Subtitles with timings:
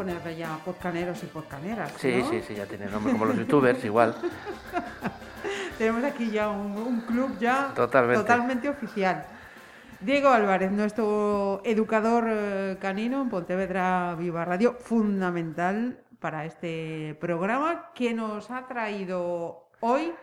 [0.00, 1.92] Ponerle ya podcaneros y podcaneras.
[1.98, 2.30] Sí, ¿no?
[2.30, 4.14] sí, sí, ya tiene nombre como los youtubers, igual.
[5.78, 8.20] Tenemos aquí ya un, un club ya Totalmente.
[8.22, 9.26] totalmente oficial.
[10.00, 18.14] Diego Álvarez, nuestro educador eh, canino en Pontevedra Viva Radio, fundamental para este programa que
[18.14, 20.14] nos ha traído hoy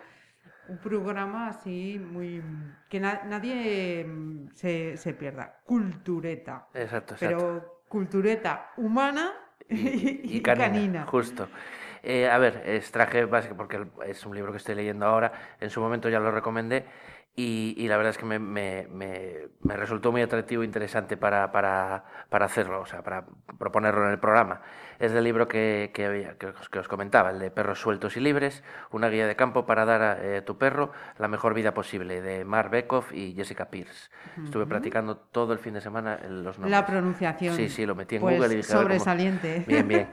[0.70, 2.44] un programa así muy
[2.90, 7.38] que na- nadie mm, se, se pierda, cultureta, Exacto, exacto.
[7.38, 9.32] pero cultureta humana
[9.70, 11.48] y, y canina, justo.
[12.04, 15.32] Eh, a ver, extraje porque es un libro que estoy leyendo ahora.
[15.60, 16.86] En su momento ya lo recomendé
[17.40, 21.18] y, y la verdad es que me, me- me- me resultó muy atractivo e interesante
[21.18, 23.26] para, para- para hacerlo, o sea, para
[23.60, 24.62] proponerlo en el programa.
[24.98, 28.18] Es del libro que, que, había- que os, que os comentaba, el de Perros Sueltos
[28.18, 31.76] y Libres, una guía de campo para dar a eh, tu perro la mejor vida
[31.76, 34.10] posible, de Mark Bekoff y Jessica Pierce.
[34.44, 36.72] Estuve practicando todo el fin de semana los nombres.
[36.72, 37.56] La pronunciación.
[37.56, 39.64] Sí, sí, lo metí en pues, Google y dije, ver cómo- sobresaliente.
[39.68, 40.08] Bien, bien.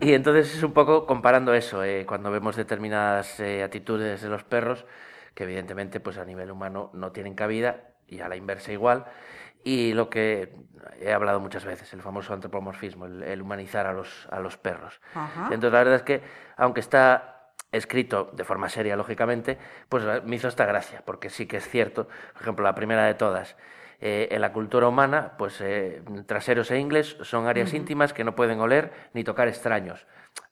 [0.00, 4.42] Y entonces es un poco comparando eso, eh, cuando vemos determinadas eh, actitudes de los
[4.42, 4.84] perros,
[5.36, 9.04] que evidentemente pues a nivel humano no tienen cabida, y a la inversa igual,
[9.62, 10.54] y lo que
[11.00, 15.00] he hablado muchas veces, el famoso antropomorfismo, el, el humanizar a los, a los perros.
[15.14, 15.42] Ajá.
[15.44, 16.22] Entonces la verdad es que,
[16.56, 21.58] aunque está escrito de forma seria, lógicamente, pues me hizo esta gracia, porque sí que
[21.58, 23.56] es cierto, por ejemplo, la primera de todas,
[24.00, 28.34] eh, en la cultura humana, pues eh, traseros e ingles son áreas íntimas que no
[28.34, 30.06] pueden oler ni tocar extraños.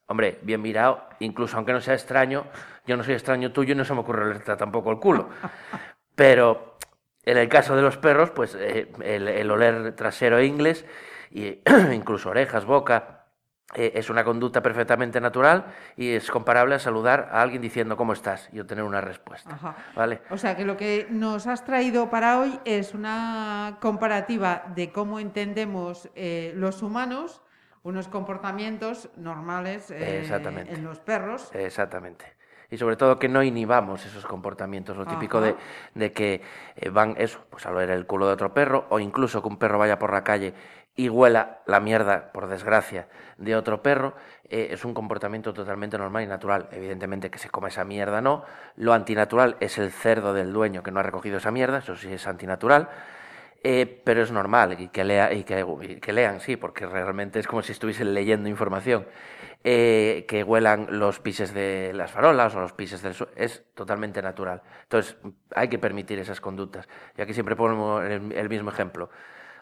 [0.06, 2.46] Hombre, bien mirado, incluso aunque no sea extraño,
[2.86, 5.28] yo no soy extraño tuyo y no se me ocurre olerte tampoco el culo.
[6.14, 6.76] Pero
[7.24, 10.84] en el caso de los perros, pues eh, el, el oler trasero e inglés,
[11.30, 11.60] y
[11.92, 13.24] incluso orejas, boca,
[13.74, 15.66] eh, es una conducta perfectamente natural
[15.96, 19.54] y es comparable a saludar a alguien diciendo cómo estás y obtener una respuesta.
[19.54, 19.76] Ajá.
[19.96, 20.20] ¿Vale?
[20.30, 25.18] O sea que lo que nos has traído para hoy es una comparativa de cómo
[25.18, 27.42] entendemos eh, los humanos
[27.84, 30.26] unos comportamientos normales eh,
[30.68, 31.50] en los perros.
[31.54, 32.24] Exactamente.
[32.70, 34.96] Y sobre todo que no inhibamos esos comportamientos.
[34.96, 35.54] Lo típico de,
[35.94, 36.40] de que
[36.76, 39.58] eh, van eso, pues a oler el culo de otro perro, o incluso que un
[39.58, 40.54] perro vaya por la calle
[40.96, 44.14] y huela la mierda, por desgracia, de otro perro,
[44.48, 46.68] eh, es un comportamiento totalmente normal y natural.
[46.72, 48.44] Evidentemente que se coma esa mierda no.
[48.76, 52.10] Lo antinatural es el cerdo del dueño que no ha recogido esa mierda, eso sí
[52.10, 52.88] es antinatural.
[53.66, 57.62] Eh, pero es normal y que, lea, y, que, lean, sí, porque realmente es como
[57.62, 59.06] si estuviesen leyendo información.
[59.66, 64.20] Eh, que huelan los pises de las farolas o los pises del suelo, es totalmente
[64.20, 64.60] natural.
[64.82, 65.16] Entonces,
[65.54, 66.86] hay que permitir esas conductas.
[67.16, 69.08] Y aquí siempre pongo el, el mismo ejemplo.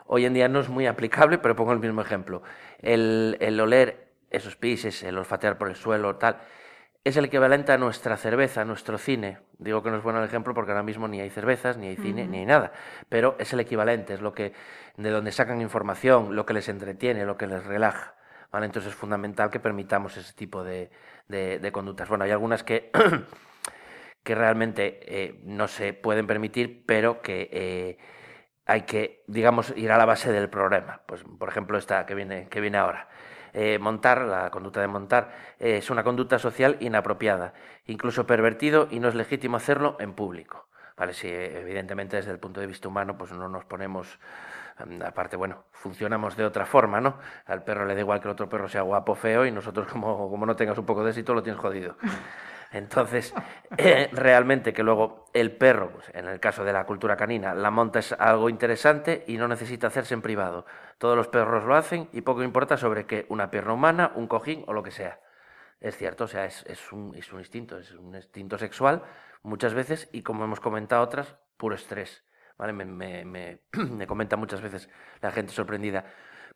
[0.06, 2.42] Hoy en día no es muy aplicable, pero pongo el mismo ejemplo.
[2.80, 6.38] El, el oler esos pises, el olfatear por el suelo, tal,
[7.04, 9.38] es el equivalente a nuestra cerveza, a nuestro cine.
[9.58, 11.96] Digo que no es bueno el ejemplo porque ahora mismo ni hay cervezas, ni hay
[11.96, 12.72] cine, ni hay nada.
[13.08, 14.52] Pero es el equivalente, es lo que,
[14.96, 18.14] de donde sacan información, lo que les entretiene, lo que les relaja.
[18.52, 18.66] ¿vale?
[18.66, 20.90] Entonces es fundamental que permitamos ese tipo de,
[21.26, 22.08] de- de conductas.
[22.08, 22.90] Bueno, hay algunas que,
[24.22, 27.98] que realmente eh, no se pueden permitir, pero que eh,
[28.66, 31.02] hay que, digamos, ir a la base del problema.
[31.06, 33.08] Pues, por ejemplo, esta que viene, que viene ahora.
[33.54, 37.52] Eh, montar, la conducta de montar, eh, es una conducta social inapropiada,
[37.86, 40.68] incluso pervertido y no es legítimo hacerlo en público.
[40.96, 44.18] Vale, si eh, evidentemente desde el punto de vista humano pues no nos ponemos,
[44.86, 47.18] mm, aparte, bueno, funcionamos de otra forma, ¿no?
[47.46, 50.30] Al perro le da igual que el otro perro sea guapo feo y nosotros como,
[50.30, 51.96] como no tengas un poco de éxito lo tienes jodido.
[52.72, 53.34] Entonces,
[53.76, 57.70] eh, realmente que luego el perro, pues, en el caso de la cultura canina, la
[57.70, 60.66] monta es algo interesante y no necesita hacerse en privado.
[60.98, 64.64] Todos los perros lo hacen y poco importa sobre qué, una pierna humana, un cojín
[64.66, 65.20] o lo que sea.
[65.80, 69.02] Es cierto, o sea, es, es un, es un instinto, es un instinto sexual
[69.42, 72.24] muchas veces y como hemos comentado otras, puro estrés.
[72.56, 72.72] ¿vale?
[72.72, 74.88] Me, me- me- me comenta muchas veces
[75.20, 76.04] la gente sorprendida,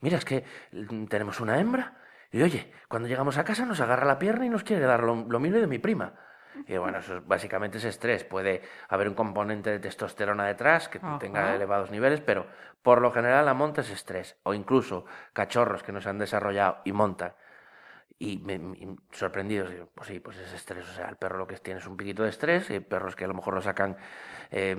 [0.01, 1.97] mira, es que mm, tenemos una hembra
[2.33, 5.15] y oye, cuando llegamos a casa nos agarra la pierna y nos quiere dar lo,
[5.29, 6.15] lo mismo de mi prima.
[6.67, 8.25] Y bueno, eso es- básicamente es estrés.
[8.25, 11.19] Puede haber un componente de testosterona detrás que Ajá.
[11.19, 12.47] tenga elevados niveles, pero
[12.83, 14.39] por lo general la monta es estrés.
[14.43, 17.35] O incluso cachorros que no se han desarrollado y montan.
[18.19, 21.47] y me, me- sorprendidos, digo, pues sí, pues es estrés, o sea, el perro lo
[21.47, 23.61] que tiene es un piquito de estrés, y hay perros que a lo mejor lo
[23.61, 23.95] sacan
[24.51, 24.75] eh,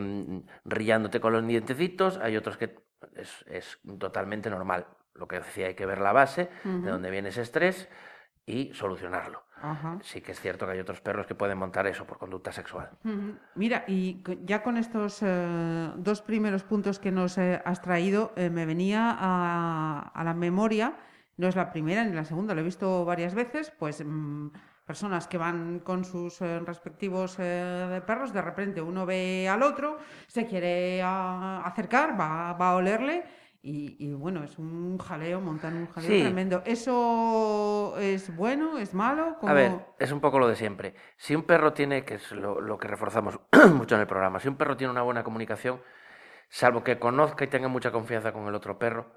[0.66, 2.80] rillándote con los dientecitos, hay otros que
[3.16, 4.88] es, es totalmente normal.
[5.18, 7.90] Lo que decía, hay que ver la base, de dónde viene ese estrés
[8.46, 9.44] y solucionarlo.
[9.62, 10.00] Ajá.
[10.04, 12.90] Sí que es cierto que hay otros perros que pueden montar eso por conducta sexual.
[13.56, 18.50] Mira, y ya con estos eh, dos primeros puntos que nos eh, has traído, eh,
[18.50, 20.98] me venía a, a la memoria,
[21.38, 24.50] no es la primera ni la segunda, lo he visto varias veces, pues mm,
[24.86, 29.98] personas que van con sus eh, respectivos perros, de repente uno ve al otro,
[30.28, 33.26] se quiere ah, acercar, va, va a olerle.
[33.62, 36.22] Y, y bueno, es un jaleo, montan un jaleo Sí.
[36.22, 36.62] tremendo.
[36.66, 38.78] ¿Eso es bueno?
[38.78, 39.38] ¿Es malo?
[39.42, 40.96] A ver, ¿Cómo- es un poco lo de siempre.
[41.18, 43.40] Si un perro tiene, que es lo, lo que reforzamos
[43.74, 45.82] mucho en el programa, si un perro tiene una buena comunicación,
[46.50, 49.12] salvo que conozca y tenga mucha confianza con el otro perro,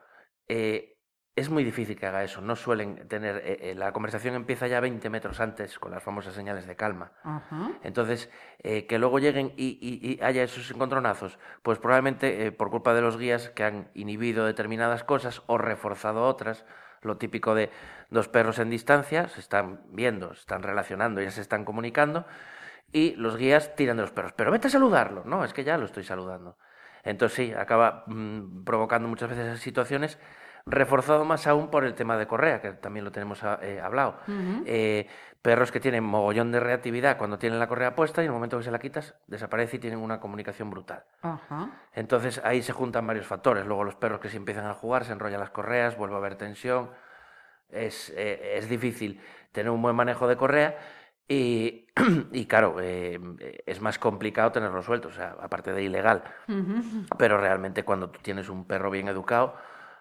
[0.48, 0.89] eh,
[1.36, 2.40] es muy difícil que haga eso.
[2.40, 6.34] No suelen tener, eh, eh, la conversación empieza ya 20 metros antes con las famosas
[6.34, 7.12] señales de calma.
[7.22, 7.70] Ajá.
[7.82, 8.30] Entonces,
[8.62, 12.94] eh, que luego lleguen y, y- y haya esos encontronazos, pues probablemente eh, por culpa
[12.94, 16.64] de los guías que han inhibido determinadas cosas o reforzado otras,
[17.02, 17.70] lo típico de
[18.10, 22.26] dos perros en distancia, se están viendo, se están relacionando, ya se están comunicando,
[22.92, 25.78] y los guías tiran de los perros, pero vete a saludarlo, no, es que ya
[25.78, 26.58] lo estoy saludando.
[27.04, 30.18] Entonces sí, acaba mm, provocando muchas veces esas situaciones,
[30.70, 34.18] reforzado más aún por el tema de correa, que también lo tenemos ah, eh, hablado.
[34.64, 35.06] Eh,
[35.42, 38.58] perros que tienen mogollón de reactividad cuando tienen la correa puesta y en el momento
[38.58, 41.04] que se la quitas desaparece y tienen una comunicación brutal.
[41.92, 43.66] Entonces ahí se juntan varios factores.
[43.66, 46.36] Luego los perros que se empiezan a jugar, se enrollan las correas, vuelve a haber
[46.36, 46.90] tensión.
[47.68, 49.20] Es, eh, es difícil
[49.52, 50.78] tener un buen manejo de correa
[51.26, 51.86] y,
[52.32, 56.22] y claro, es más complicado tenerlo suelto, o sea, aparte de ilegal.
[57.16, 59.56] Pero realmente cuando tú tienes un perro bien educado,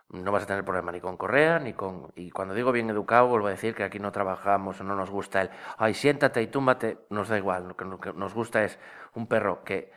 [0.10, 2.12] no vas a tener problema ni con correa, ni con...
[2.16, 5.10] Y cuando digo bien educado, vuelvo a decir que aquí no trabajamos o no nos
[5.10, 7.68] gusta el, ay, siéntate y túmbate, nos da igual.
[7.68, 8.80] Lo que, nos gusta es
[9.14, 9.92] un perro que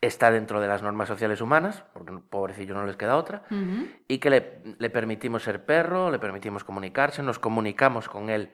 [0.00, 3.42] está dentro de las normas sociales humanas, porque pobrecillo no les queda otra,
[4.06, 8.52] y que le, le permitimos ser perro, le permitimos comunicarse, nos comunicamos con él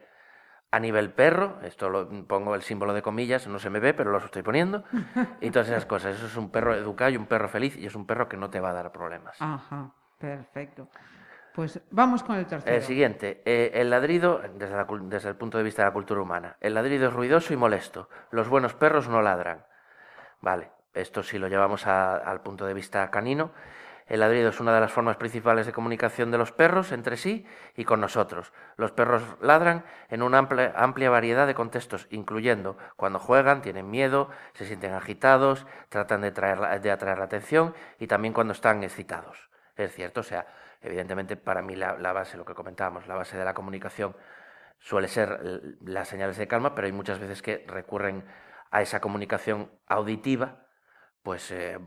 [0.70, 4.10] a nivel perro, esto lo pongo el símbolo de comillas, no se me ve, pero
[4.10, 4.84] lo estoy poniendo,
[5.40, 6.16] y todas esas cosas.
[6.16, 8.48] Eso es un perro educado y un perro feliz, y es un perro que no
[8.48, 9.36] te va a dar problemas.
[9.40, 10.88] Ajá, perfecto.
[11.54, 12.74] Pues vamos con el tercero.
[12.74, 16.20] El siguiente, eh, el ladrido, desde, la desde el punto de vista de la cultura
[16.20, 18.08] humana, el ladrido es ruidoso y molesto.
[18.30, 19.64] Los buenos perros no ladran.
[20.40, 23.52] Vale, esto si lo llevamos a- al punto de vista canino.
[24.06, 27.46] El ladrido es una de las formas principales de comunicación de los perros entre sí
[27.74, 28.52] y con nosotros.
[28.76, 34.66] Los perros ladran en una amplia, variedad de contextos, incluyendo cuando juegan, tienen miedo, se
[34.66, 39.48] sienten agitados, tratan de, traer de atraer la atención y también cuando están excitados.
[39.76, 40.46] Es cierto, o sea,
[40.80, 44.16] evidentemente para mí la, base, lo que comentábamos, la base de la comunicación
[44.78, 45.40] suele ser
[45.80, 48.24] las señales de calma, pero hay muchas veces que recurren
[48.70, 50.66] a esa comunicación auditiva.
[51.22, 51.78] Pues, eh,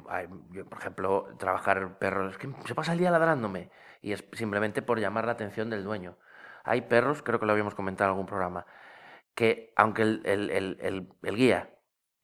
[0.69, 3.69] por ejemplo, trabajar perros, que se pasa el día ladrándome,
[4.01, 6.17] y es simplemente por llamar la atención del dueño.
[6.63, 8.65] Hay perros, creo que lo habíamos comentado en algún programa,
[9.35, 11.69] que aunque el- el guía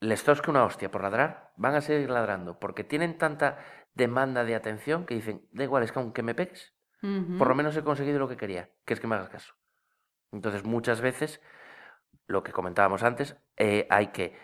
[0.00, 3.58] les tosque una hostia por ladrar, van a seguir ladrando, porque tienen tanta
[3.94, 6.74] demanda de atención que dicen, da igual, es que aunque me pegues,
[7.38, 9.54] por lo menos he conseguido lo que quería, que es que me hagas caso.
[10.32, 11.40] Entonces, muchas veces,
[12.26, 14.36] lo que comentábamos antes, eh, hay que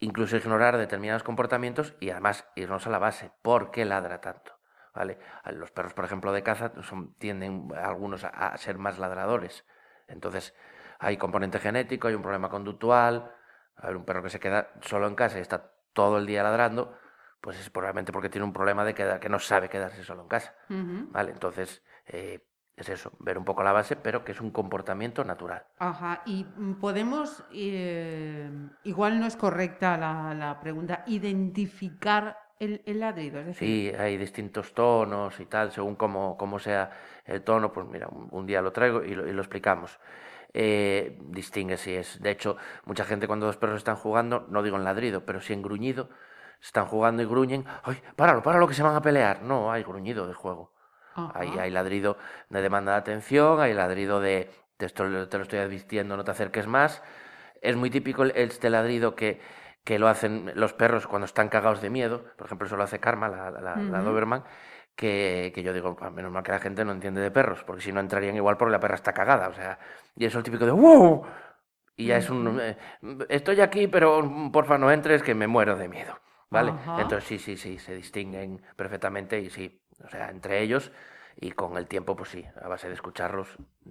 [0.00, 3.32] incluso ignorar determinados comportamientos y además irnos a la base.
[3.42, 4.52] ¿Por qué ladra tanto?
[4.94, 5.18] ¿Vale?
[5.52, 9.64] Los perros, por ejemplo, de caza son- tienden algunos a, a ser más ladradores.
[10.08, 10.54] Entonces,
[10.98, 13.32] hay componente genético, hay un problema conductual.
[13.76, 16.42] A ver, un perro que se queda solo en casa y está todo el día
[16.42, 16.96] ladrando,
[17.40, 20.28] pues es probablemente porque tiene un problema de queda- que no sabe quedarse solo en
[20.28, 20.54] casa.
[21.12, 21.32] ¿Vale?
[21.32, 22.40] Entonces, eh,
[22.76, 25.64] es eso, ver un poco la base, pero que es un comportamiento natural.
[25.78, 28.50] Ajá, y mm, podemos, eh,
[28.84, 34.16] igual no es correcta la, la pregunta, identificar el, el ladrido, es decir, Sí, hay
[34.16, 36.90] distintos tonos y tal, según cómo, cómo sea
[37.24, 39.98] el tono, pues mira, un, un día lo traigo y lo, y lo explicamos.
[40.54, 42.20] Eh, distingue si es.
[42.20, 45.52] De hecho, mucha gente cuando dos perros están jugando, no digo en ladrido, pero sí
[45.52, 46.08] en gruñido,
[46.60, 49.42] están jugando y gruñen, ¡ay, páralo, páralo que se van a pelear!
[49.42, 50.72] No, hay gruñido de juego.
[51.34, 51.62] Hay, Ajá.
[51.62, 52.16] hay ladrido
[52.48, 56.30] de demanda de atención, hay ladrido de te, esto- te lo estoy advirtiendo, no te
[56.30, 57.02] acerques más.
[57.60, 59.40] Es muy típico este ladrido que,
[59.84, 62.24] que lo hacen los perros cuando están cagados de miedo.
[62.36, 64.04] Por ejemplo, eso lo hace Karma, la, la, la Ujú.
[64.04, 64.44] Doberman,
[64.96, 67.82] que, que yo digo, "Ah, menos mal que la gente no entiende de perros, porque
[67.82, 69.48] si no entrarían igual porque la perra está cagada.
[69.48, 69.78] O sea,
[70.16, 71.26] y eso es el típico de ¡wow!
[71.96, 72.58] Y ya es un...
[72.60, 72.76] Eh,
[73.28, 76.18] estoy aquí, pero mm, porfa no entres, que me muero de miedo.
[76.50, 76.70] ¿Vale?
[76.70, 77.02] Ajá.
[77.02, 80.90] Entonces sí, sí, sí, se distinguen perfectamente y sí, o sea, entre ellos
[81.40, 83.48] y con el tiempo, pues sí, a base de escucharlos,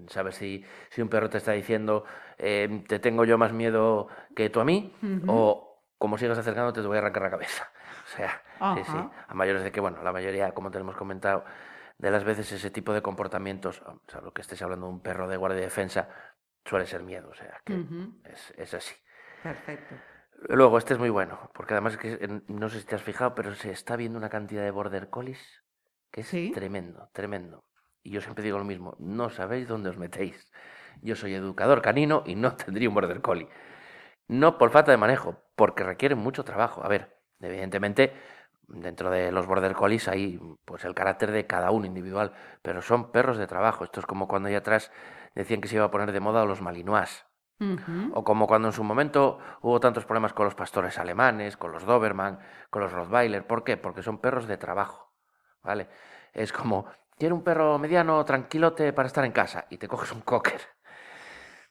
[0.07, 2.03] sabes si, si un perro te está diciendo,
[2.37, 4.93] eh, te tengo yo más miedo que tú a mí,
[5.27, 7.71] o como sigas acercando te voy a arrancar la cabeza.
[8.07, 8.41] O sea,
[8.73, 8.97] sí, sí,
[9.27, 11.43] a mayores de que, bueno, la mayoría, como te hemos comentado,
[11.97, 15.01] de las veces ese tipo de comportamientos, o sea, lo que estés hablando de un
[15.01, 16.07] perro de guardia y defensa,
[16.63, 17.73] suele ser miedo, o sea, que
[18.23, 18.95] es, es así.
[19.43, 19.95] Perfecto.
[20.39, 23.33] Luego, este es muy bueno, porque además es que no sé si te has fijado,
[23.35, 25.63] pero se está viendo una cantidad de border collies
[26.11, 27.65] que es tremendo, tremendo.
[28.03, 30.51] Y yo siempre digo lo mismo, no sabéis dónde os metéis.
[31.01, 33.49] Yo soy educador canino y no tendría un border collie.
[34.27, 36.83] No por falta de manejo, porque requiere mucho trabajo.
[36.83, 38.13] A ver, evidentemente,
[38.67, 43.11] dentro de los border collies hay pues el carácter de cada uno individual, pero son
[43.11, 43.85] perros de trabajo.
[43.85, 44.91] Esto es como cuando allá atrás
[45.35, 47.26] decían que se iba a poner de moda los malinois.
[48.13, 51.85] O como cuando en su momento hubo tantos problemas con los pastores alemanes, con los
[51.85, 53.47] Doberman, con los Rottweiler.
[53.47, 53.77] ¿Por qué?
[53.77, 55.11] Porque son perros de trabajo.
[55.63, 55.89] ¿Vale?
[56.33, 56.85] Es como,
[57.17, 60.61] quiero un perro mediano, tranquilote para estar en casa, y te coges un cocker.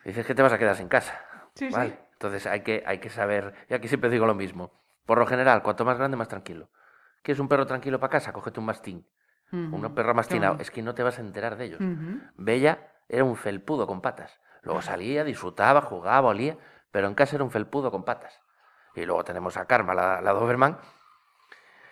[0.04, 1.20] Y dices que te vas a quedar sin casa.
[1.54, 1.98] Sí, ¿vale?
[2.12, 4.72] Entonces hay que, hay que saber, y aquí siempre digo lo mismo.
[5.04, 6.68] Por lo general, cuanto más grande, más tranquilo.
[7.22, 8.32] ¿Quieres un perro tranquilo para casa?
[8.32, 9.06] Cógete un mastín.
[9.52, 10.56] Un perro mastinado.
[10.58, 11.80] Es que no te vas a enterar de ellos.
[12.36, 14.40] Bella era un felpudo con patas.
[14.66, 16.58] Luego salía, disfrutaba, jugaba, olía,
[16.90, 18.42] pero en casa era un felpudo con patas.
[18.96, 20.76] Y luego tenemos a Karma, la, Doberman.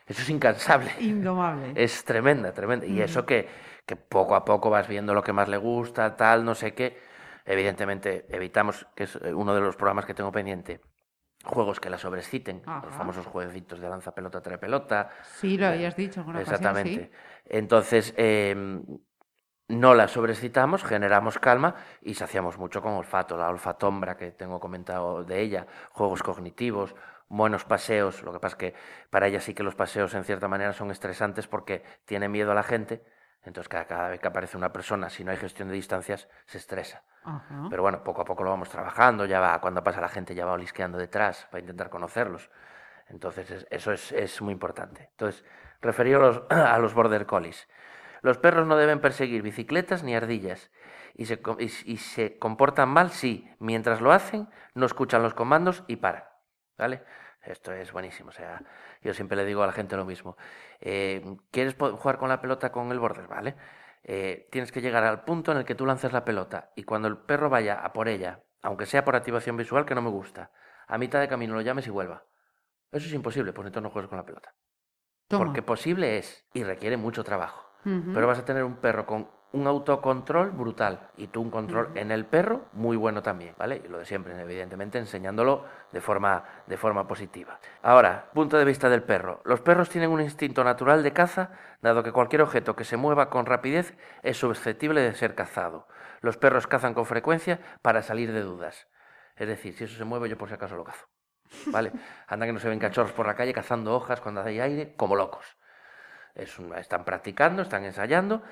[0.07, 0.90] Eso es incansable.
[1.00, 1.73] Indomable.
[1.76, 2.85] Es tremenda, tremenda.
[2.85, 3.49] Y eso que,
[3.87, 7.00] que poco a poco vas viendo lo que más le gusta, tal, no sé qué.
[7.45, 10.81] Evidentemente, evitamos, que es uno de los programas que tengo pendiente,
[11.45, 15.11] juegos que la sobreciten, los famosos jueguecitos de lanza pelota, trae pelota.
[15.23, 16.25] Sí, lo habías dicho.
[16.37, 17.12] Exactamente.
[17.45, 18.83] Entonces, em,
[19.68, 25.25] no la sobrecitamos, generamos calma y saciamos mucho con olfato, la olfatombra que tengo comentado
[25.25, 26.94] de ella, juegos cognitivos,
[27.28, 28.75] buenos paseos, lo que pasa es que
[29.11, 32.54] para ella sí que los paseos en cierta manera son estresantes porque tiene miedo a
[32.54, 33.02] la gente,
[33.44, 37.02] entonces cada, vez que aparece una persona, si no hay gestión de distancias, se estresa.
[37.71, 40.44] Pero bueno, poco a poco lo vamos trabajando, ya va, cuando pasa la gente ya
[40.44, 42.50] va olisqueando detrás para intentar conocerlos.
[43.09, 45.09] Entonces eso es, muy importante.
[45.11, 45.44] Entonces,
[45.80, 47.68] referido a los border collies.
[48.25, 50.71] Los perros no deben perseguir bicicletas ni ardillas.
[51.12, 55.97] Y se, y, se comportan mal si, mientras lo hacen, no escuchan los comandos y
[55.97, 56.25] paran.
[56.78, 57.04] ¿Vale?
[57.43, 58.31] Esto es buenísimo.
[58.31, 58.62] O sea,
[59.02, 60.38] yo siempre le digo a la gente lo mismo.
[60.81, 63.28] Eh, ¿Quieres jugar con la pelota con el border?
[63.28, 63.57] ¿Vale?
[64.04, 67.09] Eh, tienes que llegar al punto en el que tú lanzas la pelota y cuando
[67.09, 70.50] el perro vaya a por ella, aunque sea por activación visual que no me gusta,
[70.87, 72.25] a mitad de camino lo llames y vuelva.
[72.90, 74.54] Eso es imposible, pues entonces no juegues con la pelota.
[75.28, 79.68] Porque posible es y requiere mucho trabajo pero vas a tener un perro con un
[79.68, 83.82] autocontrol brutal y tú un control en el perro muy bueno también, ¿vale?
[83.84, 87.60] Y lo de siempre, evidentemente, enseñándolo de forma, de forma positiva.
[87.80, 89.40] Ahora, punto de vista del perro.
[89.44, 91.50] Los perros tienen un instinto natural de caza,
[91.82, 95.86] dado que cualquier objeto que se mueva con rapidez es susceptible de ser cazado.
[96.20, 98.88] Los perros cazan con frecuencia para salir de dudas.
[99.36, 101.06] Es decir, si eso se mueve, yo por si acaso lo cazo.
[101.66, 101.92] ¿Vale?
[102.26, 105.14] Anda que no se ven cachorros por la calle cazando hojas cuando hay aire, como
[105.14, 105.56] locos
[106.34, 108.42] están practicando, están ensayando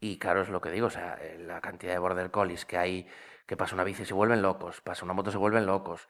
[0.00, 2.76] y claro, es lo que digo, o sea, eh, la cantidad de border collies que
[2.76, 3.08] hay,
[3.46, 6.08] que pasa una bici y se vuelven locos, pasa una moto se vuelven locos.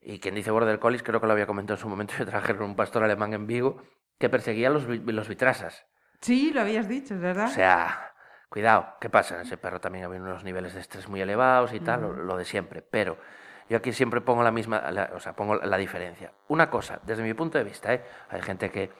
[0.00, 2.52] Y quien dice border collies, creo que lo había comentado en su momento, yo traje
[2.52, 3.82] un pastor alemán en Vigo
[4.18, 5.84] que perseguía los, los vitrasas.
[6.20, 7.46] Sí, lo habías dicho, es verdad.
[7.46, 8.14] O sea,
[8.48, 9.42] cuidado, ¿qué pasa?
[9.42, 12.82] Ese perro también había unos niveles de estrés muy elevados y tal, lo, de siempre.
[12.82, 13.18] Pero
[13.68, 16.32] yo aquí siempre pongo la misma, o sea, pongo la diferencia.
[16.48, 18.04] Una cosa, desde mi punto de vista, ¿eh?
[18.30, 18.90] hay gente que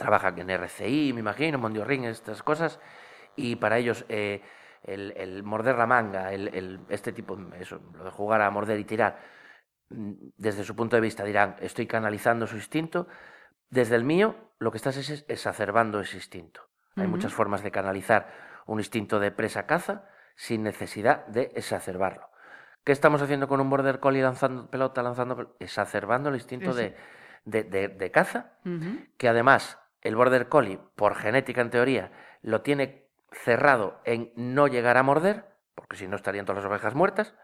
[0.00, 2.80] trabaja en RCI, me imagino, Mondiorring, estas cosas,
[3.36, 4.42] y para ellos eh,
[4.82, 9.18] el, morder la manga, el, este tipo, eso, lo de jugar a morder y tirar,
[9.90, 13.06] mm, desde su punto de vista dirán, estoy canalizando su instinto,
[13.68, 16.62] desde el mío lo que estás es exacerbando ese instinto.
[16.96, 18.28] Hay muchas formas de canalizar
[18.66, 20.04] un instinto de presa-caza
[20.34, 22.28] sin necesidad de exacerbarlo.
[22.84, 26.96] ¿Qué estamos haciendo con un border collie lanzando pelota, lanzando exacerbando el instinto de,
[27.44, 28.52] de, caza,
[29.16, 34.96] que además el border collie, por genética en teoría, lo tiene cerrado en no llegar
[34.96, 37.34] a morder, porque si no estarían todas las ovejas muertas.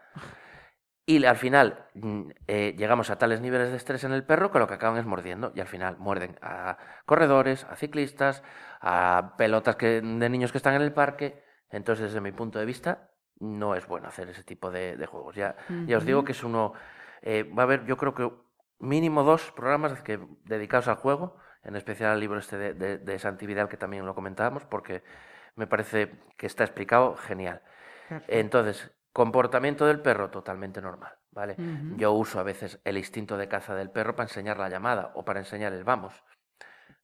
[1.05, 4.59] Y al final mm, eh, llegamos a tales niveles de estrés en el perro que
[4.59, 5.53] lo que acaban es mordiendo.
[5.55, 8.43] Y al final muerden a corredores, a ciclistas,
[8.81, 11.41] a pelotas que, de niños que están en el parque.
[11.69, 15.35] Entonces, desde mi punto de vista, no es bueno hacer ese tipo de, juegos.
[15.35, 16.73] Ya, ya os digo que es uno.
[17.21, 18.29] Eh, va a haber, yo creo que
[18.79, 23.69] mínimo dos programas que, dedicados al juego en especial al libro este de, de, Santividad,
[23.69, 25.03] que también lo comentábamos, porque
[25.55, 27.61] me parece que está explicado genial.
[28.27, 31.55] Entonces, comportamiento del perro totalmente normal, ¿vale?
[31.97, 35.25] Yo uso a veces el instinto de caza del perro para enseñar la llamada o
[35.25, 36.23] para enseñar el vamos.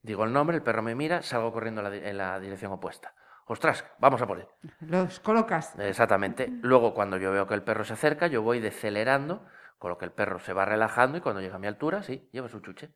[0.03, 3.15] Digo el nombre, el perro me mira, salgo corriendo en la dirección opuesta.
[3.47, 4.47] ostras, vamos a por él.
[4.81, 5.77] Los colocas.
[5.79, 6.47] Exactamente.
[6.61, 9.45] Luego, cuando yo veo que el perro se acerca, yo voy decelerando,
[9.79, 12.29] con lo que el perro se va relajando y cuando llega a mi altura, sí,
[12.31, 12.93] lleva su chuche.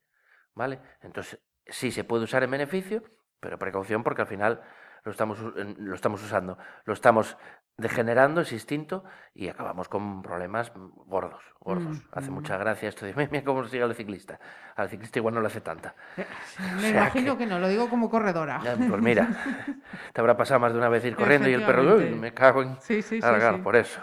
[0.57, 0.79] ¿Vale?
[1.01, 3.03] Entonces, sí se puede usar en beneficio,
[3.39, 4.61] pero precaución porque al final
[5.03, 5.39] lo estamos,
[5.77, 7.37] lo estamos usando, lo estamos
[7.77, 9.03] degenerando ese instinto
[9.35, 11.99] y acabamos con problemas gordos, gordos.
[12.11, 14.39] Hace mucha gracia esto de, mira cómo sigue el ciclista.
[14.75, 15.93] Al ciclista igual no le hace tanta.
[16.17, 16.25] Eh,
[16.81, 17.45] me imagino que...
[17.45, 18.59] no, lo digo como corredora.
[18.63, 19.29] pues mira,
[20.13, 22.81] te habrá pasado más de una vez ir corriendo y el perro, me cago en...
[22.81, 23.19] Sí, sí,
[23.63, 24.01] por eso.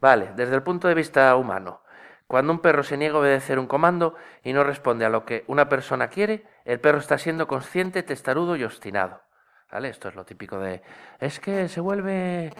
[0.00, 1.81] Vale, desde el punto de vista humano,
[2.32, 5.44] cuando un perro se niega a obedecer un comando y no responde a lo que
[5.48, 9.20] una persona quiere, el perro está siendo consciente, testarudo y obstinado.
[9.70, 9.90] ¿Vale?
[9.90, 10.80] Esto es lo típico de
[11.20, 12.50] es que se vuelve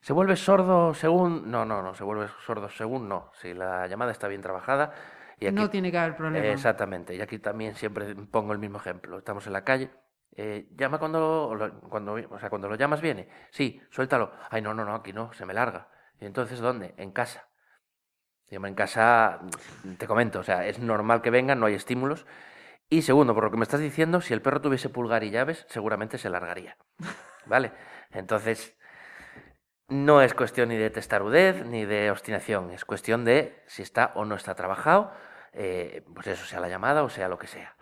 [0.00, 3.30] se vuelve sordo según no, no, no, se vuelve sordo según no.
[3.34, 4.94] Si la llamada está bien trabajada
[5.38, 6.48] y aquí, no tiene que haber problema.
[6.48, 7.14] exactamente.
[7.14, 9.16] Y aquí también siempre pongo el mismo ejemplo.
[9.16, 9.90] Estamos en la calle
[10.34, 13.28] eh, llama cuando, cuando, o sea, cuando lo llamas viene.
[13.50, 14.32] Sí, suéltalo.
[14.50, 15.86] Ay, no, no, no, aquí no, se me larga.
[16.20, 16.94] ¿Y entonces dónde?
[16.96, 17.46] En casa.
[18.50, 19.38] En casa,
[19.96, 22.26] te comento, o sea, es normal que vengan, no hay estímulos.
[22.88, 25.64] Y segundo, por lo que me estás diciendo, si el perro tuviese pulgar y llaves,
[25.68, 26.76] seguramente se largaría.
[27.46, 27.70] ¿Vale?
[28.10, 28.76] Entonces,
[29.88, 34.24] no es cuestión ni de testarudez ni de obstinación, es cuestión de si está o
[34.24, 35.12] no está trabajado,
[35.52, 37.76] eh, pues eso, sea la llamada o sea lo que sea.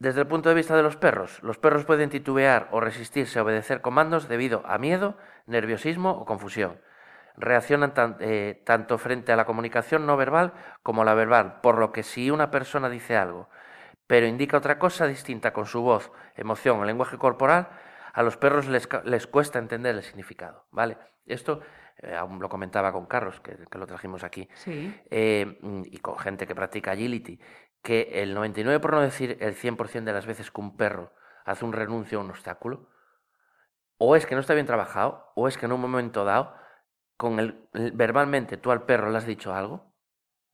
[0.00, 3.42] Desde el punto de vista de los perros, los perros pueden titubear o resistirse a
[3.42, 5.16] obedecer comandos debido a miedo,
[5.46, 6.80] nerviosismo o confusión
[7.38, 10.52] reaccionan eh, tanto frente a la comunicación no verbal
[10.82, 13.48] como la verbal, por lo que si una persona dice algo,
[14.06, 17.68] pero indica otra cosa distinta con su voz, emoción o lenguaje corporal,
[18.12, 20.98] a los perros les, les cuesta entender el significado, ¿vale?
[21.26, 21.60] Esto
[21.98, 26.54] eh, aún lo comentaba con Carlos, que, lo trajimos aquí, eh, y con gente que
[26.54, 27.40] practica agility,
[27.82, 31.12] que el 99, por no decir el 100% de las veces que un perro
[31.44, 32.88] hace un renuncio a un obstáculo,
[33.98, 36.54] o es que no está bien trabajado, o es que en un momento dado
[37.18, 39.92] con el, verbalmente tú al perro le has dicho algo,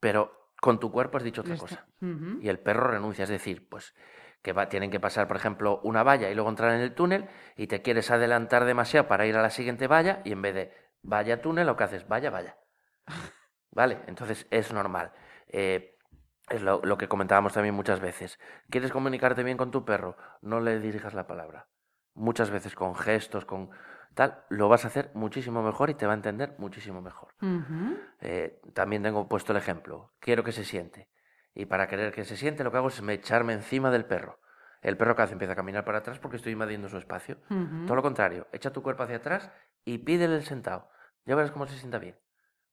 [0.00, 1.86] pero con tu cuerpo has dicho otra cosa.
[2.40, 3.94] Y el perro renuncia, es decir, pues
[4.42, 7.28] que va, tienen que pasar, por ejemplo, una valla y luego entrar en el túnel
[7.56, 10.74] y te quieres adelantar demasiado para ir a la siguiente valla y en vez de
[11.02, 12.56] vaya túnel, lo que haces, vaya, vaya.
[13.70, 14.00] ¿Vale?
[14.06, 15.12] Entonces es normal.
[15.48, 15.98] Eh,
[16.48, 18.38] es lo, lo, que comentábamos también muchas veces.
[18.68, 20.16] ¿Quieres comunicarte bien con tu perro?
[20.42, 21.68] No le dirijas la palabra.
[22.14, 23.70] Muchas veces con gestos, con
[24.14, 27.34] tal, lo vas a hacer muchísimo mejor y te va a entender muchísimo mejor.
[28.20, 30.12] Eh, también tengo puesto el ejemplo.
[30.20, 31.08] Quiero que se siente.
[31.54, 34.40] Y para querer que se siente, lo que hago es echarme encima del perro.
[34.82, 37.38] El perro hace empieza a caminar para atrás porque estoy invadiendo su espacio.
[37.86, 39.50] Todo lo contrario, echa tu cuerpo hacia atrás
[39.84, 40.88] y pídele el sentado.
[41.24, 42.18] Ya verás cómo se sienta bien.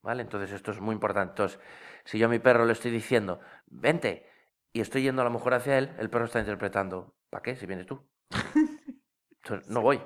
[0.01, 0.23] ¿Vale?
[0.23, 1.31] Entonces esto es muy importante.
[1.31, 1.59] Entonces,
[2.05, 4.27] si yo a mi perro le estoy diciendo, vente,
[4.73, 7.55] y estoy yendo a lo mejor hacia él, el perro está interpretando, ¿para qué?
[7.55, 8.09] Si vienes tú.
[9.43, 10.01] Entonces, no voy.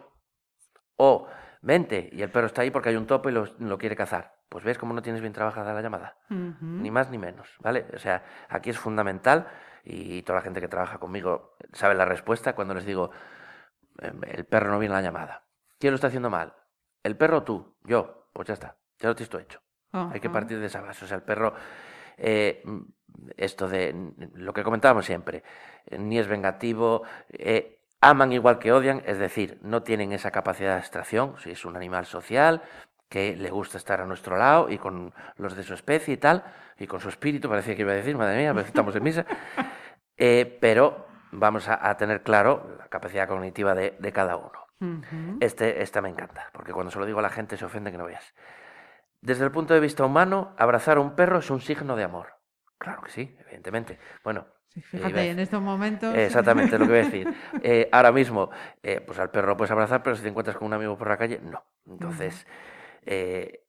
[0.97, 1.27] O,
[1.61, 4.35] vente, y el perro está ahí porque hay un topo y lo, quiere cazar.
[4.49, 6.17] Pues ves cómo no tienes bien trabajada la llamada.
[6.29, 7.85] Ni más ni menos, ¿vale?
[7.93, 9.47] O sea, aquí es fundamental
[9.83, 13.11] y toda la gente que trabaja conmigo sabe la respuesta cuando les digo,
[13.99, 15.43] em, el perro no viene a la llamada.
[15.79, 16.53] ¿Quién lo está haciendo mal?
[17.03, 17.77] ¿El perro o tú?
[17.83, 18.25] Yo.
[18.35, 19.61] Pues ya está, ya lo tienes hecho.
[19.93, 21.05] Hay que partir de esa base.
[21.05, 21.53] O sea, el perro,
[22.17, 22.61] eh,
[23.37, 23.95] esto de
[24.33, 25.41] lo que comentábamos siempre,
[25.97, 30.77] ni es vengativo, eh, aman igual que odian, es decir, no tienen esa capacidad de
[30.77, 32.61] abstracción, si es un animal social,
[33.09, 36.43] que le gusta estar a nuestro lado y con los de su especie y tal,
[36.77, 39.03] y con su espíritu, parecía que iba a decir, madre mía, a veces estamos en
[39.03, 39.25] misa,
[40.17, 44.65] eh, pero vamos a, tener claro la capacidad cognitiva de, cada uno.
[45.39, 47.97] este, este me encanta, porque cuando se lo digo a la gente se ofende que
[47.97, 48.33] no veas.
[49.21, 52.35] Desde el punto de vista humano, abrazar a un perro es un signo de amor.
[52.77, 53.97] Claro que sí, evidentemente.
[54.23, 54.45] Bueno,
[54.81, 56.15] fíjate, en estos momentos.
[56.15, 57.33] Exactamente, lo que voy a decir.
[57.63, 58.49] Eh, ahora mismo,
[58.83, 61.07] eh, pues al perro lo puedes abrazar, pero si te encuentras con un amigo por
[61.09, 61.63] la calle, no.
[61.87, 62.45] Entonces.
[63.05, 63.61] Eh,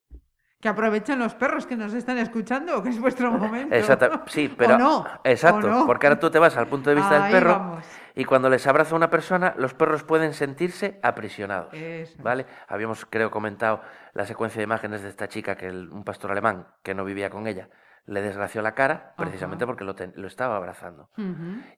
[0.61, 3.75] que aprovechen los perros que nos están escuchando, que es vuestro momento.
[3.75, 4.79] Exacto, sí, pero.
[4.79, 7.79] no, exacto, porque ahora tú te vas al punto de vista del perro
[8.15, 11.73] y cuando les abraza una persona, los perros pueden sentirse aprisionados.
[12.19, 12.47] ¿Vale?
[12.69, 13.83] Habíamos, creo, comentado
[14.15, 17.47] la secuencia de imágenes de esta chica, que un pastor alemán que no vivía con
[17.47, 17.69] ella
[18.07, 21.11] le desgració la cara precisamente porque lo, lo, estaba abrazando.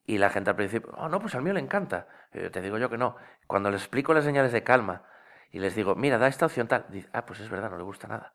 [0.07, 2.07] Y la gente al principio, oh, no, pues al mío le encanta.
[2.31, 3.17] te digo yo que no.
[3.47, 5.03] Cuando les explico las señales de calma
[5.51, 7.83] y les digo, mira, da esta opción tal, dice, ah, pues es verdad, no le
[7.83, 8.35] gusta nada.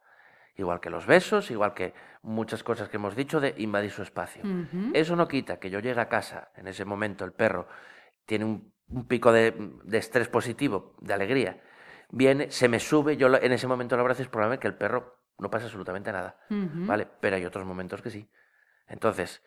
[0.55, 4.43] Igual que los besos, igual que muchas cosas que hemos dicho de invadir su espacio.
[4.93, 7.67] Eso no quita que yo llegue a casa, en ese momento el perro
[8.25, 8.73] tiene un,
[9.07, 9.53] pico de,
[9.91, 11.61] estrés positivo, de alegría,
[12.09, 14.75] viene, se me sube, yo en ese momento lo abrazo y es probable que el
[14.75, 17.07] perro no pasa absolutamente nada, ¿vale?
[17.19, 18.29] Pero hay otros momentos que sí.
[18.87, 19.41] Entonces,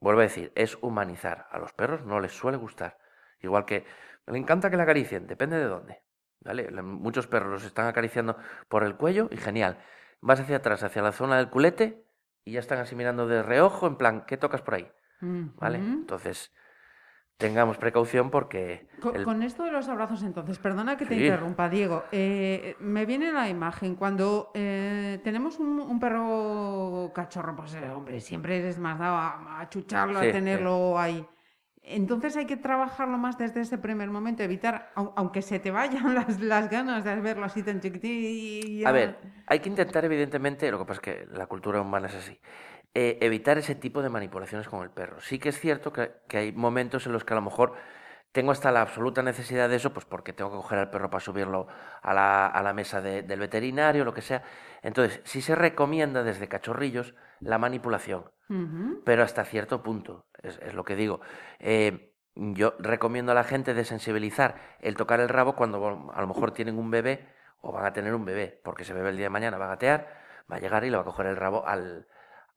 [0.00, 1.48] vuelvo a decir, es humanizar.
[1.50, 2.98] A los perros no les suele gustar.
[3.40, 3.84] Igual que
[4.26, 6.02] le encanta que la acaricien, depende de dónde.
[6.40, 6.70] ¿vale?
[6.82, 8.36] Muchos perros los están acariciando
[8.68, 9.78] por el cuello y genial.
[10.20, 12.04] Vas hacia atrás, hacia la zona del culete
[12.44, 14.90] y ya están así mirando de reojo, en plan, ¿qué tocas por ahí?
[15.20, 15.78] ¿Vale?
[15.78, 16.52] Entonces,
[17.36, 18.86] tengamos precaución porque...
[19.14, 21.22] El- Con esto de los abrazos, entonces, perdona que te Sí.
[21.24, 22.04] interrumpa, Diego.
[22.12, 28.20] eh, me viene la imagen cuando eh, tenemos un, un perro cachorro, pues eh, hombre,
[28.20, 30.32] siempre eres más dado a, a chucharlo, Sí, a sí.
[30.32, 31.26] tenerlo ahí.
[31.84, 36.14] Entonces hay que trabajarlo más desde ese primer momento, evitar, au- aunque se te vayan
[36.14, 38.86] las, las ganas de verlo así tan chiquitín.
[38.86, 39.18] A ver,
[39.48, 42.38] hay que intentar, evidentemente, lo que pasa es que la cultura humana es así,
[42.94, 45.20] eh, evitar ese tipo de manipulaciones con el perro.
[45.20, 47.74] Sí que es cierto que, que hay momentos en los que a lo mejor
[48.32, 51.20] tengo hasta la absoluta necesidad de eso, pues porque tengo que coger al perro para
[51.20, 51.66] subirlo
[52.00, 54.42] a la, a la mesa de- del veterinario, lo que sea.
[54.82, 58.24] Entonces, sí se recomienda desde cachorrillos la manipulación
[59.04, 61.20] pero hasta cierto punto, es, es lo que digo.
[61.58, 66.52] Eh, yo recomiendo a la gente desensibilizar el tocar el rabo cuando a lo mejor
[66.52, 67.26] tienen un bebé
[67.60, 69.68] o van a tener un bebé, porque ese bebé el día de mañana va a
[69.68, 70.08] gatear,
[70.50, 72.06] va a llegar y le va a coger el rabo al,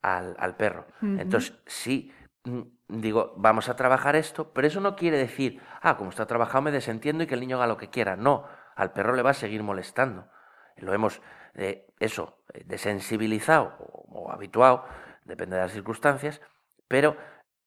[0.06, 0.86] al, al perro.
[1.02, 2.14] Entonces, sí,
[2.44, 6.62] mm, digo, vamos a trabajar esto, pero eso no quiere decir, ah, como está trabajado
[6.62, 8.16] me desentiendo y que el niño haga lo que quiera.
[8.16, 10.30] No, al perro le va a seguir molestando.
[10.78, 11.22] Lo hemos,
[11.56, 14.86] eh, eso, eh, desensibilizado o, o habituado,
[15.24, 16.42] depende de las circunstancias,
[16.88, 17.18] pero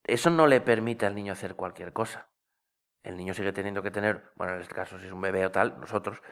[0.04, 2.28] eso no le permite al niño hacer cualquier cosa.
[3.02, 5.50] El niño sigue teniendo que tener, bueno, en este caso si es un bebé o
[5.50, 6.22] tal, nosotros,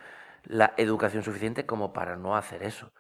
[0.45, 2.93] la educación suficiente como para no hacer eso.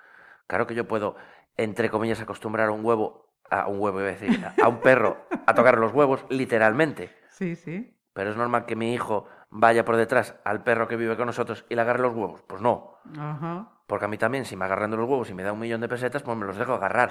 [0.46, 1.16] Claro que yo puedo,
[1.56, 5.16] entre comillas, acostumbrar a un huevo, a un huevo, iba a decir, a- un perro
[5.46, 7.16] a tocar los huevos, literalmente.
[7.30, 7.92] Sí, sí.
[8.12, 11.64] Pero es normal que mi hijo vaya por detrás al perro que vive con nosotros
[11.68, 12.42] y le agarre los huevos.
[12.42, 12.98] Pues no.
[13.18, 13.68] Ajá.
[13.86, 15.88] Porque a mí también, si me agarran los huevos y me da un millón de
[15.88, 17.10] pesetas, pues me los dejo agarrar.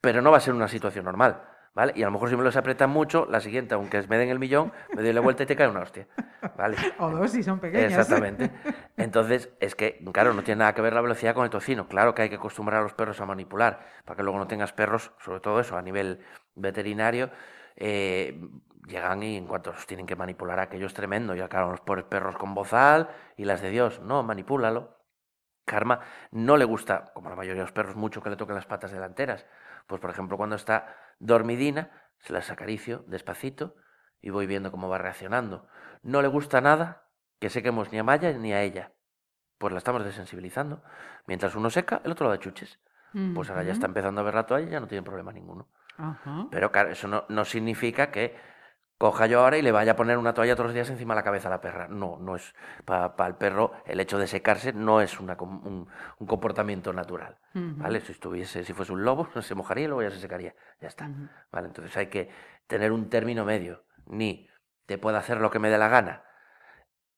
[0.00, 1.42] Pero no va a ser una situación normal,
[1.76, 1.92] ¿vale?
[1.94, 4.38] Y a lo mejor si me los apretan mucho, la siguiente, aunque me den el
[4.38, 6.08] millón, me doy la vuelta y te cae una hostia,
[6.56, 6.74] ¿vale?
[6.98, 7.92] O dos si son pequeños.
[7.92, 8.50] Exactamente.
[8.96, 11.86] Entonces, es que, claro, no tiene nada que ver la velocidad con el tocino.
[11.86, 14.72] Claro que hay que acostumbrar a los perros a manipular, para que luego no tengas
[14.72, 16.20] perros, sobre todo eso, a nivel
[16.54, 17.30] veterinario,
[17.76, 18.40] eh,
[18.88, 21.34] llegan y en cuanto los tienen que manipular, aquello es tremendo.
[21.34, 24.96] Ya, claro, los pobres perros con bozal y las de Dios, no, manipúlalo.
[25.66, 28.54] Karma no le gusta, como a la mayoría de los perros, mucho que le toquen
[28.54, 29.44] las patas delanteras.
[29.86, 33.76] Pues, por ejemplo, cuando está dormidina, se las acaricio despacito
[34.20, 35.68] y voy viendo cómo va reaccionando.
[36.02, 38.92] No le gusta nada que sequemos ni a Maya ni a ella.
[39.58, 40.82] Pues la estamos desensibilizando.
[41.26, 42.78] Mientras uno seca, el otro lo da chuches.
[43.34, 45.70] Pues ahora ya está empezando a ver la toalla y ya no tiene problema ninguno.
[45.96, 46.48] Ajá.
[46.50, 48.36] Pero claro, eso no, no significa que
[48.98, 51.20] coja yo ahora y le vaya a poner una toalla todos los días encima de
[51.20, 51.88] la cabeza a la perra.
[51.88, 52.54] No, no es.
[52.84, 57.38] Para el perro, el hecho de secarse no es una un, un comportamiento natural.
[57.52, 58.00] ¿Vale?
[58.00, 60.54] Si estuviese, si fuese un lobo, se mojaría y luego ya se secaría.
[60.80, 61.10] Ya está.
[61.52, 61.68] ¿Vale?
[61.68, 62.30] Entonces hay que
[62.66, 63.84] tener un término medio.
[64.06, 64.48] Ni
[64.86, 66.22] te puedo hacer lo que me dé la gana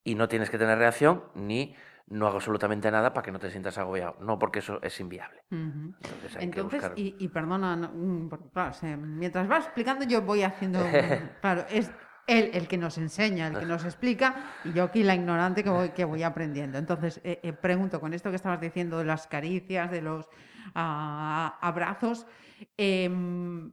[0.05, 1.77] y no tienes que tener reacción, ni
[2.11, 4.17] no hago absolutamente nada para que no te sientas agobiado.
[4.21, 5.43] No, porque eso es inviable.
[5.51, 6.99] Entonces hay Entonces, que buscar.
[6.99, 10.81] y, y perdona, no, mm, claro, mientras vas explicando yo voy haciendo,
[11.41, 11.91] claro, es
[12.27, 15.71] él el que nos enseña, el que nos explica, y yo aquí la ignorante que
[15.71, 16.79] voy, que voy aprendiendo.
[16.79, 20.29] Entonces, eh, eh, pregunto, con esto que estabas diciendo de las caricias, de los
[20.75, 22.27] ah, abrazos,
[22.77, 23.73] em,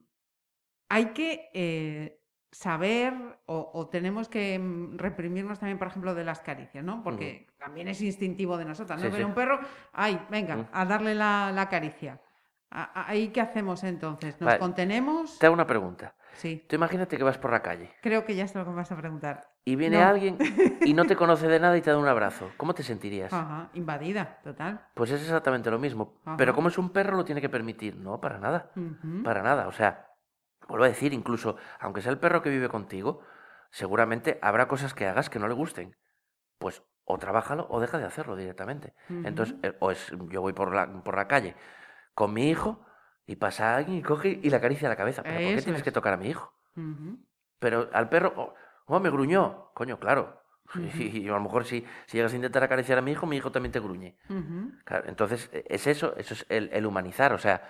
[0.90, 2.22] hay que eh,
[2.60, 3.14] saber
[3.48, 7.04] o, o tenemos que mm, reprimirnos también, por ejemplo, de las caricias, ¿no?
[7.04, 9.10] Porque también es instintivo de nosotras, ¿no?
[9.12, 9.24] Sí, sí.
[9.24, 9.60] un perro,
[9.92, 12.22] ay, venga, a darle la, la caricia.
[12.72, 14.40] A- a- ¿Ahí qué hacemos entonces?
[14.40, 14.60] ¿Nos Vale.
[14.60, 15.38] contenemos?
[15.38, 16.16] Te hago una pregunta.
[16.34, 18.76] Sí, Tú imagínate que vas por la calle creo que ya sé lo que me
[18.76, 19.48] vas a preguntar.
[19.64, 20.06] y viene No.
[20.06, 20.38] alguien
[20.84, 22.52] y no te conoce de nada y te da un abrazo.
[22.58, 23.32] ¿Cómo te sentirías?
[23.32, 24.86] Ajá, invadida, total.
[24.94, 26.16] Pues es exactamente lo mismo.
[26.26, 26.36] Ajá.
[26.38, 27.96] Pero como es un perro, lo tiene que permitir.
[27.96, 28.72] No, para nada.
[29.24, 29.68] Para nada.
[29.68, 30.08] O sea,
[30.68, 33.22] vuelvo a decir, incluso, aunque sea el perro que vive contigo,
[33.72, 35.96] seguramente habrá cosas que hagas que no le gusten.
[36.58, 38.94] Pues o trabájalo o deja de hacerlo directamente.
[39.24, 41.56] Entonces, eh, o es, yo voy por la, por la calle
[42.16, 42.84] con mi hijo
[43.28, 45.22] y pasa alguien y coge y le acaricia la cabeza.
[45.22, 45.84] ¿Pero por qué tienes es.
[45.84, 46.54] que tocar a mi hijo?
[47.60, 48.54] Pero al perro, oh,
[48.88, 49.72] oh, me gruñó.
[49.74, 50.42] Coño, claro.
[51.00, 53.52] Y, a lo mejor si, si llegas a intentar acariciar a mi hijo, mi hijo
[53.52, 54.18] también te gruñe.
[54.84, 57.34] Claro, entonces, e- es eso, eso es el, el humanizar.
[57.34, 57.62] O sea,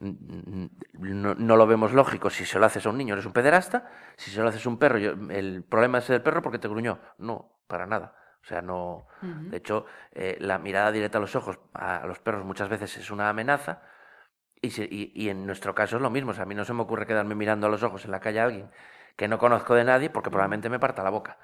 [0.00, 2.30] no, no lo vemos lógico.
[2.30, 3.88] Si se lo haces a un niño, eres un pederasta.
[4.16, 6.68] Si se lo haces a un perro, yo- el problema es el perro porque te
[6.68, 6.98] gruñó.
[7.18, 8.14] No, para nada.
[8.42, 9.06] O sea, no.
[9.50, 13.10] De hecho, eh, la mirada directa a los ojos a los perros muchas veces es
[13.10, 13.82] una amenaza.
[14.60, 16.30] Y, y- y en nuestro caso es lo mismo.
[16.30, 18.20] O sea, a mí no se me ocurre quedarme mirando a los ojos en la
[18.20, 18.70] calle a alguien
[19.16, 21.38] que no conozco de nadie porque probablemente me parta la boca.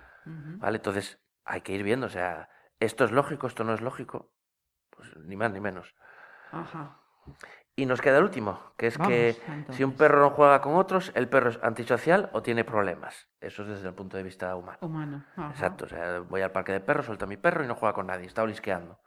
[0.61, 0.77] ¿Vale?
[0.77, 2.07] Entonces, hay que ir viendo.
[2.07, 2.49] O sea,
[2.81, 4.31] esto es lógico, esto no es lógico.
[4.91, 5.95] Pues ni más ni menos.
[6.53, 7.01] Ajá.
[7.77, 9.77] Y nos queda el último, que es Vamos, que entonces.
[9.77, 13.29] si un perro no juega con otros, el perro es antisocial o tiene problemas.
[13.41, 14.79] Eso es desde el punto de vista humano.
[14.81, 15.25] Humano.
[15.35, 15.51] ajá.
[15.51, 17.93] Exacto, o sea, voy al parque de perros, suelto a mi perro y no juega
[17.93, 19.01] con nadie, está olisqueando.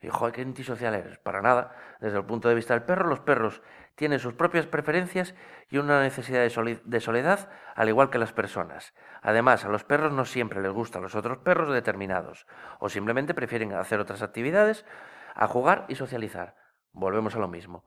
[0.00, 1.18] Y joder, qué antisocial eres.
[1.18, 1.74] Para nada.
[2.00, 3.62] Desde el punto de vista del perro, los perros
[3.96, 5.34] tienen sus propias preferencias
[5.70, 8.94] y una necesidad de soledad, al igual que las personas.
[9.22, 12.46] Además, a los perros no siempre les gustan los otros perros determinados,
[12.78, 14.86] o simplemente prefieren hacer otras actividades,
[15.34, 16.54] a jugar y socializar.
[16.92, 17.84] Volvemos a lo mismo.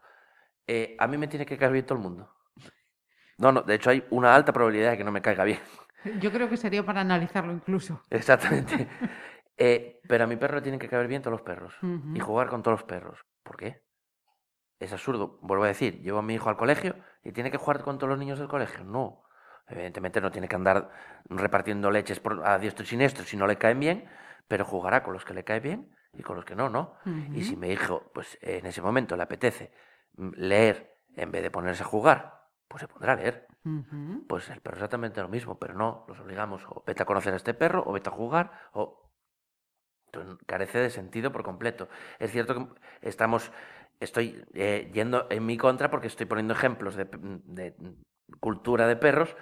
[0.68, 2.34] Eh, a mí me tiene que caer bien todo el mundo.
[3.38, 5.60] No, no, de hecho hay una alta probabilidad de que no me caiga bien.
[6.20, 8.02] Yo creo que sería para analizarlo incluso.
[8.10, 8.88] Exactamente.
[9.64, 11.76] Eh, pero a mi perro le tienen que caber bien todos los perros.
[12.16, 13.20] Y jugar con todos los perros.
[13.44, 13.84] ¿Por qué?
[14.80, 15.38] Es absurdo.
[15.44, 18.10] Vuelvo a decir, llevo a mi hijo al colegio y tiene que jugar con todos
[18.10, 18.84] los niños del colegio.
[18.84, 19.24] No.
[19.68, 20.90] Evidentemente no tiene que andar
[21.26, 24.10] repartiendo leches por, a diestro y siniestro si no le caen bien,
[24.48, 26.96] pero jugará con los que le caen bien y con los que no, ¿no?
[27.36, 29.72] Y si mi hijo, pues en ese momento le apetece
[30.18, 33.48] leer en vez de ponerse a jugar, pues se pondrá a leer.
[34.28, 37.38] Pues el perro exactamente lo mismo, pero no, los obligamos o vete a conocer a
[37.38, 39.12] este perro, o vete a jugar, o
[40.46, 41.88] carece de sentido por completo.
[42.20, 42.68] Es cierto que
[43.02, 43.52] estamos,
[44.00, 47.76] estoy eh, yendo en mi contra porque estoy poniendo ejemplos de, de
[48.40, 49.36] cultura de perros,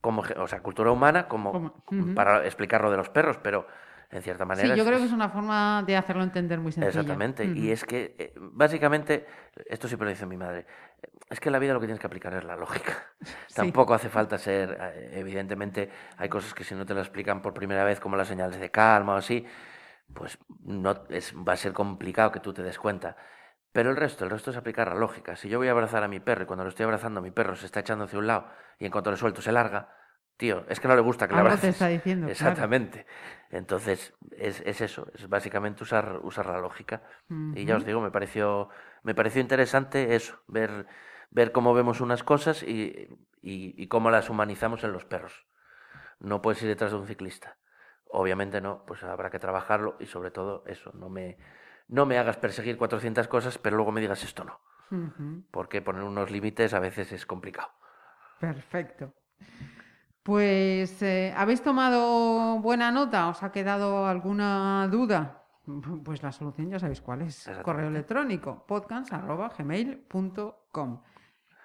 [0.00, 1.82] como, o sea, cultura humana, como,
[2.14, 3.66] para explicar lo de los perros, pero
[4.10, 4.68] en cierta manera.
[4.68, 6.88] Sí, yo es- creo que es una forma de hacerlo entender muy sencilla.
[7.00, 7.44] Exactamente.
[7.44, 9.26] Y es que, eh, básicamente,
[9.66, 10.66] esto siempre lo dice mi madre,
[11.28, 12.92] es que en la vida lo que tienes que aplicar es la lógica.
[13.48, 13.54] Sí.
[13.62, 15.88] Tampoco hace falta ser, eh, evidentemente,
[16.18, 18.70] hay cosas que si no te las explican por primera vez, como las señales de
[18.70, 19.46] calma o así,
[20.14, 23.16] pues no es, va a ser complicado que tú te des cuenta.
[23.72, 25.36] Pero el resto, el resto es aplicar la lógica.
[25.36, 27.56] Si yo voy a abrazar a mi perro y cuando lo estoy abrazando mi perro
[27.56, 28.46] se está echando hacia un lado
[28.78, 29.88] y en cuanto le suelto se larga,
[30.36, 32.32] tío, es que no le gusta que le Algo te está diciendo, claro.
[32.32, 33.06] Exactamente.
[33.50, 37.02] Entonces, es, es eso, es básicamente usar, usar la lógica.
[37.54, 38.68] Y ya os digo, me pareció,
[39.02, 40.86] me pareció interesante eso, ver,
[41.30, 43.08] ver cómo vemos unas cosas y,
[43.40, 45.46] y, y cómo las humanizamos en los perros.
[46.18, 47.56] No puedes ir detrás de un ciclista.
[48.08, 51.38] Obviamente no, pues habrá que trabajarlo y sobre todo eso, no me,
[51.88, 54.60] no me hagas perseguir 400 cosas, pero luego me digas esto no.
[55.50, 57.70] Porque poner unos límites a veces es complicado.
[58.38, 59.12] Perfecto.
[60.30, 63.28] Pues, eh, ¿habéis tomado buena nota?
[63.28, 65.44] ¿Os ha quedado alguna duda?
[66.04, 67.48] Pues la solución ya sabéis cuál es.
[67.62, 71.02] Correo electrónico podcast.gmail.com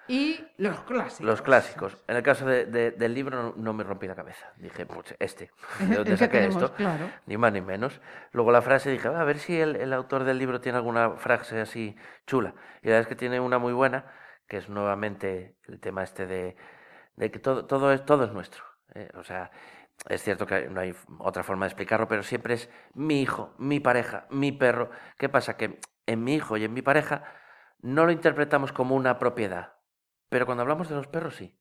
[0.06, 1.26] Y los clásicos.
[1.26, 1.98] Los clásicos.
[2.06, 4.52] En el caso de- de- del libro no, no me rompí la cabeza.
[4.58, 6.72] Dije, pues este, ¿de dónde saqué tenemos, esto?
[6.76, 7.10] claro.
[7.26, 8.00] Ni más ni menos.
[8.30, 11.10] Luego la frase dije, "Ah, a ver si el, el autor del libro tiene alguna
[11.16, 11.96] frase así
[12.28, 12.54] chula.
[12.82, 14.04] Y la verdad es que tiene una muy buena,
[14.46, 16.54] que es nuevamente el tema este de,
[17.22, 18.64] de que todo, todo, es, todo es nuestro.
[18.94, 19.08] ¿eh?
[19.14, 19.50] O sea,
[20.08, 23.80] es cierto que no hay otra forma de explicarlo, pero siempre es mi hijo, mi
[23.80, 24.90] pareja, mi perro.
[25.16, 25.56] ¿Qué pasa?
[25.56, 27.24] Que en mi hijo y en mi pareja
[27.80, 29.74] no lo interpretamos como una propiedad.
[30.28, 31.58] Pero cuando hablamos de los perros, sí.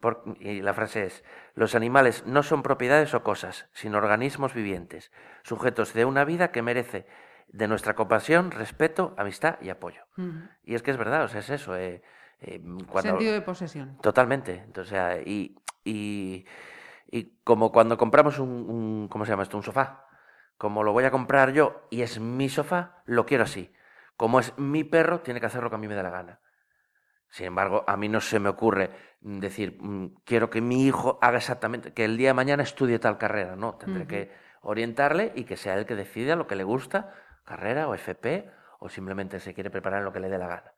[0.00, 5.12] Por- y la frase es, los animales no son propiedades o cosas, sino organismos vivientes,
[5.44, 7.06] sujetos de una vida que merece
[7.46, 10.02] de nuestra compasión, respeto, amistad y apoyo.
[10.64, 11.76] Y es que es verdad, o sea, es eso.
[11.76, 12.02] eh,
[12.46, 13.98] eh, cuando- Sentido de posesión.
[14.00, 14.54] Totalmente.
[14.64, 16.44] Entonces, o sea, y, y,
[17.10, 19.56] y como cuando compramos un, un- ¿cómo se llama esto?
[19.56, 20.06] Un sofá.
[20.56, 23.72] Como lo voy a comprar yo y es mi sofá, lo quiero así.
[24.16, 26.40] Como es mi perro, tiene que hacer lo que a mí me da la gana.
[27.28, 31.38] Sin embargo, a mí no se me ocurre decir, mm, quiero que mi hijo haga
[31.38, 33.56] exactamente, que el día de mañana estudie tal carrera.
[33.56, 37.12] No, tendré que orientarle y que sea él que decida lo que le gusta,
[37.44, 40.72] carrera o FP, o simplemente se quiere preparar en lo que le dé la gana.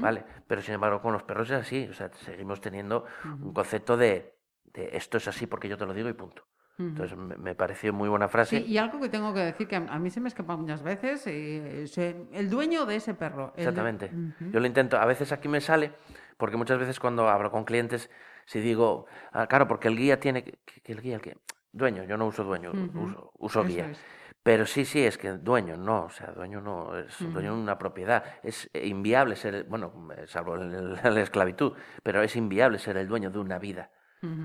[0.00, 0.24] ¿Vale?
[0.46, 1.86] Pero sin embargo, con los perros es así.
[1.90, 3.04] O sea, seguimos teniendo
[3.42, 4.34] un concepto de,
[4.72, 6.44] de esto es así porque yo te lo digo y punto.
[6.80, 8.60] Entonces me, me pareció muy buena frase.
[8.60, 11.26] Sí, y algo que tengo que decir que a mí se me escapa muchas veces,
[11.26, 11.84] eh,
[12.32, 13.52] el dueño de ese perro.
[13.56, 14.12] Exactamente.
[14.52, 15.92] Yo lo intento, a veces aquí me sale,
[16.36, 18.10] porque muchas veces cuando hablo con clientes,
[18.46, 21.36] si digo, ah, claro, porque el guía tiene que, que- el guía, el que,
[21.72, 23.90] dueño, yo no uso dueño, uso, uso guía.
[23.90, 23.98] es.
[24.42, 27.78] Pero sí, sí, es que dueño no, o sea, dueño no, es dueño de una
[27.78, 28.24] propiedad.
[28.42, 31.72] Es inviable ser, bueno, salvo la esclavitud,
[32.02, 33.90] pero es inviable ser el dueño de una vida.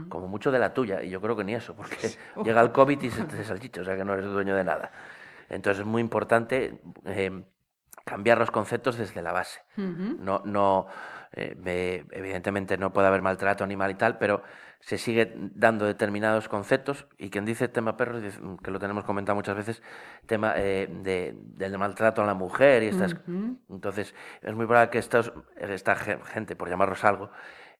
[0.09, 1.95] Como mucho de la tuya, y yo creo que ni eso, porque
[2.43, 4.91] llega el COVID y se te salchicha, o sea que no eres dueño de nada.
[5.49, 7.43] Entonces es muy importante eh,
[8.05, 9.61] cambiar los conceptos desde la base.
[10.25, 10.87] No, no,
[11.31, 14.43] eh, me- evidentemente no puede haber maltrato animal y tal, pero
[14.85, 19.35] se sigue dando determinados conceptos, y quien dice tema perros, dice- que lo tenemos comentado
[19.35, 19.81] muchas veces,
[20.25, 23.13] tema eh, de, del maltrato a la mujer y estas
[23.69, 27.31] entonces, es muy probable que estos, esta ge- gente, por llamarlos algo,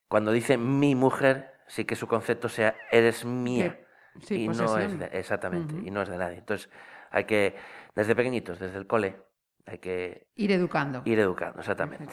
[0.08, 3.80] cuando dice mi mujer, sí que su concepto sea eres mía.
[4.20, 6.38] Sí, y no es de, exactamente, y no es de nadie.
[6.38, 6.70] Entonces,
[7.10, 7.54] hay que,
[7.94, 9.16] desde pequeñitos, desde el cole,
[9.66, 11.02] hay que Ir educando.
[11.04, 12.04] ir educando, exactamente.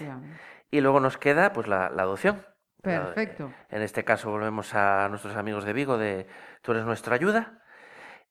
[0.71, 2.43] Y luego nos queda pues la, la adopción.
[2.83, 3.51] La- Perfecto.
[3.69, 6.27] En este caso volvemos a nuestros amigos de Vigo de
[6.61, 7.63] Tú eres nuestra ayuda.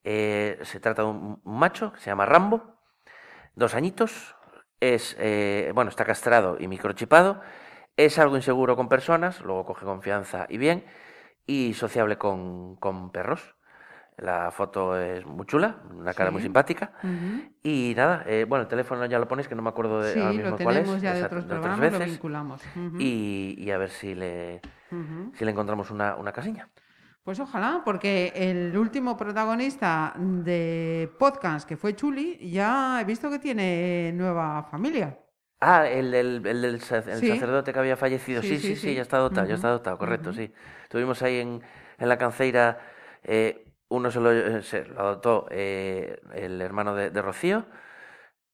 [0.05, 2.81] Eh, se trata de un, un macho que se llama Rambo,
[3.55, 4.37] dos añitos.
[4.81, 7.41] Es, eh, bueno, está castrado y microchipado.
[7.97, 10.85] Es algo inseguro con personas, luego coge confianza y bien.
[11.47, 13.57] Y sociable con, con perros.
[14.21, 16.93] La foto es muy chula, una cara muy simpática.
[17.63, 20.19] Y nada, eh, bueno, el teléfono ya lo ponéis, que no me acuerdo de Sí,
[20.21, 20.83] ahora lo mismo cuál es.
[20.83, 22.13] tenemos ya de otros de otras programas, lo veces.
[22.15, 22.63] vinculamos.
[22.77, 22.97] Ujú.
[22.99, 24.61] Y, y a ver si le,
[25.35, 26.69] si le encontramos una, una casilla.
[27.23, 33.39] Pues ojalá, porque el último protagonista de podcast, que fue Chuli, ya he visto que
[33.39, 35.19] tiene nueva familia.
[35.61, 37.29] Ah, el, el el Sí.
[37.29, 38.41] sacerdote que había fallecido.
[38.43, 40.53] Sí, Sí, sí, ya está adoptado, ya está adoptado, correcto, sí.
[40.89, 41.63] Tuvimos ahí en,
[41.99, 42.79] en la canceira,
[43.23, 47.67] eh, uno se lo, eh, se lo adoptó eh, el hermano de, de Rocío.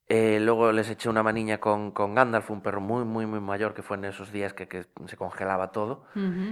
[0.08, 3.72] eh, luego les eché una maniña con, con Gandalf, un perro muy, muy, muy mayor
[3.74, 6.04] que fue en esos días que, que se congelaba todo.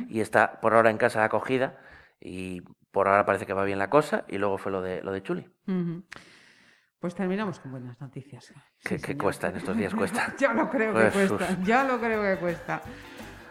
[0.08, 1.78] Y está por ahora en casa de acogida
[2.20, 4.24] y por ahora parece que va bien la cosa.
[4.28, 5.48] Y luego fue lo de, lo de Chuli.
[7.00, 8.52] Pues terminamos con buenas noticias.
[8.78, 10.34] Sí, que cuesta, en estos días cuesta.
[10.38, 11.36] Ya lo creo que Jesús.
[11.38, 12.82] cuesta, ya lo creo que cuesta.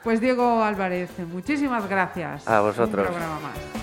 [0.04, 2.48] Pues Diego Álvarez, muchísimas gracias.
[2.48, 3.08] A vosotros.
[3.08, 3.83] Un programa más.